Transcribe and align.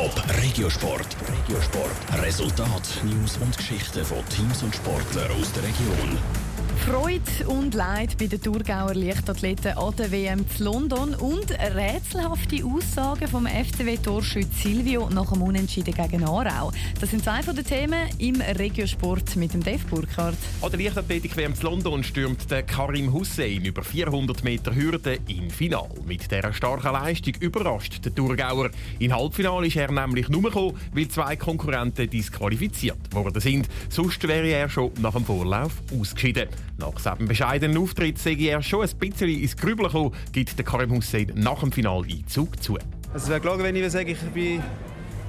Top 0.00 0.24
Regiosport. 0.42 1.14
Regiosport. 1.28 2.22
Resultat, 2.22 2.88
News 3.04 3.36
und 3.36 3.54
Geschichten 3.54 4.02
von 4.02 4.26
Teams 4.30 4.62
und 4.62 4.74
Sportlern 4.74 5.30
aus 5.32 5.52
der 5.52 5.62
Region. 5.62 6.49
Freude 6.86 7.46
und 7.46 7.74
Leid 7.74 8.16
bei 8.18 8.26
den 8.26 8.40
Thurgauer 8.40 8.94
Leichtathleten 8.94 9.76
an 9.76 9.94
der 9.96 10.10
WM 10.10 10.48
zu 10.48 10.64
London 10.64 11.14
und 11.14 11.50
rätselhafte 11.50 12.64
Aussagen 12.64 13.28
vom 13.28 13.46
FCW-Torschütz 13.46 14.62
Silvio 14.62 15.08
nach 15.10 15.30
dem 15.30 15.42
Unentschieden 15.42 15.94
gegen 15.94 16.24
Aarau. 16.24 16.72
Das 16.98 17.10
sind 17.10 17.22
zwei 17.22 17.42
von 17.42 17.54
den 17.54 17.64
Themen 17.64 18.08
im 18.18 18.40
Regiosport 18.40 19.36
mit 19.36 19.52
dem 19.52 19.62
Dave 19.62 19.84
Burkhardt. 19.90 20.36
An 20.62 20.70
der 20.70 20.80
Leichtathletik-WM 20.80 21.54
zu 21.54 21.66
London 21.66 22.02
stürmt 22.02 22.50
der 22.50 22.62
Karim 22.62 23.12
Hussein 23.12 23.64
über 23.64 23.82
400 23.82 24.42
Meter 24.42 24.74
Hürde 24.74 25.18
im 25.28 25.50
Final. 25.50 25.88
Mit 26.06 26.30
dieser 26.30 26.52
starken 26.52 26.92
Leistung 26.92 27.34
überrascht 27.40 28.04
der 28.04 28.14
Thurgauer. 28.14 28.70
Im 28.98 29.14
Halbfinale 29.14 29.66
ist 29.66 29.76
er 29.76 29.92
nämlich 29.92 30.28
nur 30.28 30.42
gekommen, 30.42 30.76
weil 30.94 31.08
zwei 31.08 31.36
Konkurrenten 31.36 32.08
disqualifiziert 32.08 33.14
worden 33.14 33.40
sind. 33.40 33.68
Sonst 33.90 34.26
wäre 34.26 34.48
er 34.48 34.68
schon 34.68 34.92
nach 35.00 35.12
dem 35.12 35.24
Vorlauf 35.24 35.72
ausgeschieden. 35.98 36.48
Nach 36.80 36.98
seinem 36.98 37.28
bescheidenen 37.28 37.76
Auftritt 37.76 38.18
sehe 38.18 38.38
er 38.38 38.62
schon 38.62 38.88
ein 38.88 38.96
bisschen 38.98 39.28
ins 39.28 39.54
Grübeln 39.54 39.88
gekommen, 39.88 40.14
gibt 40.32 40.56
der 40.56 40.64
Karim 40.64 40.92
Hussein 40.92 41.30
nach 41.34 41.60
dem 41.60 41.72
Finaleinzug 41.72 42.62
zu. 42.62 42.78
Es 43.14 43.28
wäre 43.28 43.38
klar, 43.38 43.58
wenn 43.58 43.76
ich 43.76 43.92
sage, 43.92 44.12
ich 44.12 44.18
bin 44.18 44.62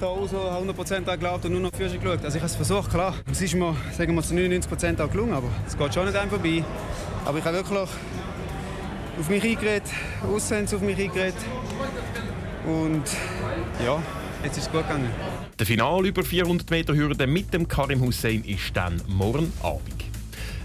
da 0.00 0.06
auch 0.06 0.26
so 0.26 0.38
100% 0.38 1.06
angelaufen 1.06 1.46
und 1.48 1.52
nur 1.52 1.60
noch 1.60 1.74
Führung 1.76 2.00
geschaut. 2.00 2.24
Also 2.24 2.38
ich 2.38 2.42
habe 2.42 2.46
es 2.46 2.56
versucht, 2.56 2.90
klar. 2.90 3.16
Es 3.30 3.42
ist 3.42 3.54
mir, 3.54 3.76
sagen 3.94 4.14
wir, 4.14 4.22
zu 4.22 4.34
99% 4.34 5.02
auch 5.02 5.10
gelungen, 5.10 5.34
aber 5.34 5.48
es 5.66 5.76
geht 5.76 5.92
schon 5.92 6.06
nicht 6.06 6.16
einfach 6.16 6.38
vorbei. 6.38 6.64
Aber 7.26 7.36
ich 7.36 7.44
habe 7.44 7.56
wirklich 7.58 7.78
auf 7.78 9.28
mich 9.28 9.44
eingeredet, 9.44 9.90
aussehen 10.22 10.64
auf 10.64 10.80
mich 10.80 10.98
eingeredet 10.98 11.34
und 12.66 13.04
ja, 13.84 14.02
jetzt 14.42 14.56
ist 14.56 14.68
es 14.68 14.72
gut 14.72 14.88
gegangen. 14.88 15.10
Der 15.58 15.66
Final 15.66 16.06
über 16.06 16.22
400 16.22 16.70
Meter 16.70 16.94
Hürde 16.94 17.26
mit 17.26 17.52
dem 17.52 17.68
Karim 17.68 18.00
Hussein 18.00 18.42
ist 18.44 18.74
dann 18.74 19.02
morgen 19.06 19.52
Abend. 19.62 20.01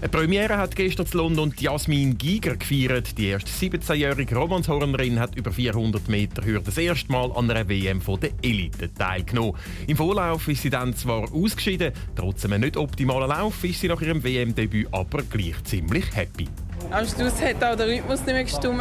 Eine 0.00 0.10
Premiere 0.10 0.56
hat 0.58 0.76
gestern 0.76 1.06
in 1.06 1.18
London 1.18 1.54
Jasmin 1.58 2.16
Giger 2.16 2.54
gefeiert. 2.54 3.18
Die 3.18 3.26
erst 3.26 3.48
17-jährige 3.48 4.36
Romanshornerin 4.36 5.18
hat 5.18 5.34
über 5.34 5.50
400 5.50 6.08
Meter 6.08 6.44
Hürde 6.44 6.66
das 6.66 6.78
erste 6.78 7.10
Mal 7.10 7.32
an 7.32 7.50
einer 7.50 7.68
WM 7.68 8.00
von 8.00 8.20
der 8.20 8.30
Elite 8.40 8.94
teilgenommen. 8.94 9.56
Im 9.88 9.96
Vorlauf 9.96 10.46
ist 10.46 10.62
sie 10.62 10.70
dann 10.70 10.94
zwar 10.94 11.32
ausgeschieden, 11.34 11.92
trotz 12.14 12.44
einem 12.44 12.60
nicht 12.60 12.76
optimalen 12.76 13.28
Lauf 13.28 13.64
ist 13.64 13.80
sie 13.80 13.88
nach 13.88 14.00
ihrem 14.00 14.22
WM-Debüt 14.22 14.86
aber 14.92 15.24
gleich 15.24 15.64
ziemlich 15.64 16.04
happy. 16.14 16.46
Am 16.92 17.04
Schluss 17.04 17.42
hat 17.42 17.64
auch 17.64 17.76
der 17.76 17.88
Rhythmus 17.88 18.20
nicht 18.20 18.26
mehr 18.26 18.44
gestimmt 18.44 18.80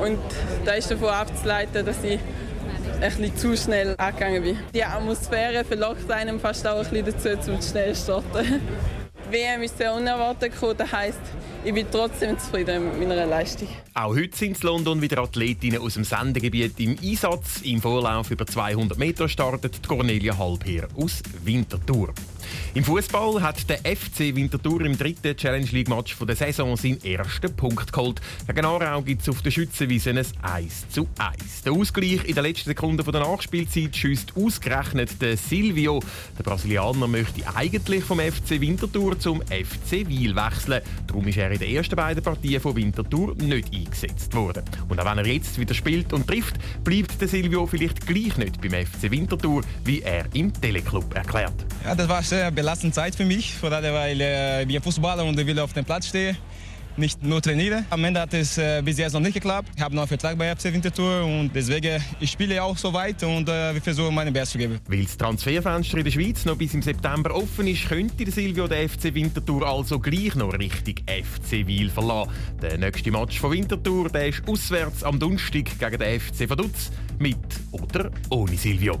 und 0.00 0.18
da 0.64 0.72
ist 0.72 0.90
davon 0.90 1.08
abzuleiten, 1.08 1.84
dass 1.84 2.02
ich 2.02 2.18
ein 3.02 3.36
zu 3.36 3.54
schnell 3.58 3.94
angegangen 3.98 4.42
bin. 4.42 4.56
Die 4.72 4.82
Atmosphäre 4.82 5.64
verlockt 5.64 6.10
einem 6.10 6.40
fast 6.40 6.66
auch 6.66 6.82
ein 6.82 7.04
bisschen 7.04 7.36
dazu, 7.36 7.52
zum 7.52 7.60
schnell 7.60 7.94
starten. 7.94 8.62
WM 9.30 9.62
ist 9.62 9.78
sehr 9.78 9.94
unerwartet 9.94 10.52
gekommen. 10.52 10.74
Das 10.76 10.92
heisst, 10.92 11.20
ich 11.64 11.72
bin 11.72 11.86
trotzdem 11.90 12.38
zufrieden 12.38 12.98
mit 12.98 13.08
meiner 13.08 13.26
Leistung. 13.26 13.68
Auch 13.94 14.14
heute 14.14 14.36
sind 14.36 14.62
in 14.62 14.68
London 14.68 15.00
wieder 15.00 15.18
Athletinnen 15.18 15.80
aus 15.80 15.94
dem 15.94 16.04
Sendegebiet 16.04 16.78
im 16.78 16.96
Einsatz. 17.02 17.62
Im 17.62 17.80
Vorlauf 17.80 18.30
über 18.30 18.46
200 18.46 18.98
Meter 18.98 19.28
startet 19.28 19.86
Cornelia 19.86 20.36
Halbherr 20.36 20.88
aus 20.96 21.22
Winterthur. 21.42 22.12
Im 22.74 22.84
Fußball 22.84 23.42
hat 23.42 23.68
der 23.68 23.78
FC 23.78 24.34
Winterthur 24.34 24.80
im 24.82 24.98
dritten 24.98 25.36
Challenge 25.36 25.68
League 25.70 25.88
Match 25.88 26.16
der 26.18 26.36
Saison 26.36 26.76
seinen 26.76 27.02
ersten 27.04 27.54
Punkt 27.54 27.92
geholt. 27.92 28.20
Gegen 28.46 28.64
Aarau 28.64 29.02
gibt 29.02 29.22
es 29.22 29.28
auf 29.28 29.42
der 29.42 29.50
Schützenwiese 29.50 30.10
ein 30.10 30.18
1 30.18 30.88
zu 30.88 31.06
1. 31.18 31.62
Der 31.64 31.72
Ausgleich 31.72 32.24
in 32.24 32.34
der 32.34 32.42
letzten 32.42 32.70
Sekunde 32.70 33.04
der 33.04 33.20
Nachspielzeit 33.20 33.94
schießt 33.94 34.36
ausgerechnet 34.36 35.20
der 35.20 35.36
Silvio. 35.36 36.00
Der 36.38 36.42
Brasilianer 36.42 37.06
möchte 37.06 37.42
eigentlich 37.54 38.04
vom 38.04 38.18
FC 38.18 38.60
Winterthur 38.60 39.18
zum 39.18 39.40
FC 39.42 40.08
Wiel 40.08 40.34
wechseln. 40.34 40.82
Darum 41.06 41.26
ist 41.28 41.38
er 41.38 41.50
in 41.50 41.58
den 41.58 41.74
ersten 41.74 41.96
beiden 41.96 42.22
Partien 42.22 42.60
von 42.60 42.76
Winterthur 42.76 43.34
nicht 43.36 43.72
eingesetzt 43.74 44.34
worden. 44.34 44.64
Und 44.88 45.00
auch 45.00 45.04
wenn 45.04 45.18
er 45.18 45.26
jetzt 45.26 45.58
wieder 45.58 45.74
spielt 45.74 46.12
und 46.12 46.26
trifft, 46.26 46.56
bleibt 46.82 47.20
der 47.20 47.28
Silvio 47.28 47.66
vielleicht 47.66 48.06
gleich 48.06 48.36
nicht 48.36 48.60
beim 48.60 48.72
FC 48.72 49.10
Winterthur, 49.10 49.62
wie 49.84 50.02
er 50.02 50.26
im 50.34 50.52
Teleclub 50.52 51.14
erklärt. 51.14 51.54
Ja, 51.84 51.94
das 51.94 52.08
war 52.08 52.22
sehr 52.22 52.43
belastende 52.50 52.94
Zeit 52.94 53.14
für 53.14 53.24
mich, 53.24 53.54
vor 53.54 53.72
allem 53.72 53.94
weil 53.94 54.20
äh, 54.20 54.64
bin 54.66 54.80
Fußballer 54.80 55.24
und 55.24 55.36
will 55.36 55.58
auf 55.58 55.72
dem 55.72 55.84
Platz 55.84 56.08
stehen 56.08 56.36
nicht 56.96 57.22
nur 57.22 57.42
trainiere. 57.42 57.84
Am 57.90 58.04
Ende 58.04 58.20
hat 58.20 58.34
es 58.34 58.58
äh, 58.58 58.82
bis 58.84 58.98
jetzt 58.98 59.12
noch 59.12 59.20
nicht 59.20 59.34
geklappt. 59.34 59.68
Ich 59.76 59.82
habe 59.82 59.94
noch 59.94 60.02
einen 60.02 60.08
Vertrag 60.08 60.38
bei 60.38 60.54
FC 60.54 60.72
Winterthur 60.72 61.24
und 61.24 61.50
deswegen 61.54 62.02
ich 62.20 62.30
spiele 62.30 62.62
auch 62.62 62.76
so 62.76 62.92
weit 62.92 63.22
und 63.22 63.48
äh, 63.48 63.74
wir 63.74 63.80
versuchen 63.80 64.14
meine 64.14 64.30
Bestes 64.30 64.52
zu 64.52 64.58
geben. 64.58 64.78
Weil 64.86 65.04
das 65.04 65.16
Transferfenster 65.16 65.98
in 65.98 66.04
der 66.04 66.10
Schweiz 66.10 66.44
noch 66.44 66.56
bis 66.56 66.74
im 66.74 66.82
September 66.82 67.34
offen 67.34 67.66
ist, 67.66 67.88
könnte 67.88 68.30
Silvio 68.30 68.68
der 68.68 68.88
FC 68.88 69.14
Winterthur 69.14 69.66
also 69.66 69.98
gleich 69.98 70.34
noch 70.34 70.52
Richtung 70.52 70.94
FC 71.06 71.66
Wiel 71.66 71.90
verlassen. 71.90 72.30
Der 72.62 72.78
nächste 72.78 73.10
Match 73.10 73.38
von 73.40 73.52
Winterthur 73.52 74.08
der 74.08 74.28
ist 74.28 74.42
auswärts 74.46 75.02
am 75.02 75.18
Donnerstag 75.18 75.78
gegen 75.78 75.98
den 75.98 76.20
FC 76.20 76.48
Vaduz 76.48 76.90
mit 77.18 77.36
oder 77.72 78.10
ohne 78.30 78.56
Silvio. 78.56 79.00